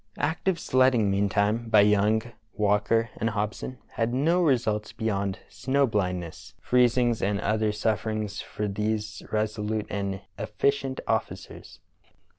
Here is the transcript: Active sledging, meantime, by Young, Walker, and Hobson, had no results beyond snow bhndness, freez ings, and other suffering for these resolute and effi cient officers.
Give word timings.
Active 0.17 0.59
sledging, 0.59 1.11
meantime, 1.11 1.69
by 1.69 1.81
Young, 1.81 2.23
Walker, 2.53 3.11
and 3.17 3.29
Hobson, 3.29 3.77
had 3.97 4.15
no 4.15 4.41
results 4.41 4.91
beyond 4.93 5.37
snow 5.47 5.87
bhndness, 5.87 6.55
freez 6.59 6.97
ings, 6.97 7.21
and 7.21 7.39
other 7.39 7.71
suffering 7.71 8.27
for 8.27 8.67
these 8.67 9.21
resolute 9.31 9.85
and 9.91 10.21
effi 10.39 10.71
cient 10.71 11.01
officers. 11.05 11.81